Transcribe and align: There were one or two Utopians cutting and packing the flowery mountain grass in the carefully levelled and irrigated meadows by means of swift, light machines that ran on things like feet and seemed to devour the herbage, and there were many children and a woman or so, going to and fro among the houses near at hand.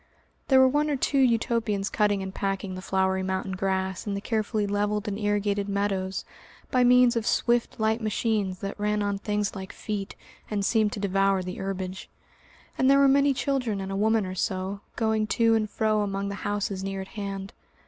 There 0.47 0.59
were 0.59 0.67
one 0.67 0.89
or 0.89 0.95
two 0.95 1.19
Utopians 1.19 1.91
cutting 1.91 2.23
and 2.23 2.33
packing 2.33 2.73
the 2.73 2.81
flowery 2.81 3.21
mountain 3.21 3.51
grass 3.51 4.07
in 4.07 4.15
the 4.15 4.19
carefully 4.19 4.65
levelled 4.65 5.07
and 5.07 5.15
irrigated 5.15 5.69
meadows 5.69 6.25
by 6.71 6.83
means 6.83 7.15
of 7.15 7.27
swift, 7.27 7.79
light 7.79 8.01
machines 8.01 8.61
that 8.61 8.79
ran 8.79 9.03
on 9.03 9.19
things 9.19 9.55
like 9.55 9.71
feet 9.71 10.15
and 10.49 10.65
seemed 10.65 10.91
to 10.93 10.99
devour 10.99 11.43
the 11.43 11.57
herbage, 11.59 12.09
and 12.79 12.89
there 12.89 12.97
were 12.97 13.07
many 13.07 13.31
children 13.31 13.79
and 13.79 13.91
a 13.91 13.95
woman 13.95 14.25
or 14.25 14.33
so, 14.33 14.81
going 14.95 15.27
to 15.27 15.53
and 15.53 15.69
fro 15.69 16.01
among 16.01 16.29
the 16.29 16.33
houses 16.41 16.83
near 16.83 17.01
at 17.01 17.09
hand. 17.09 17.53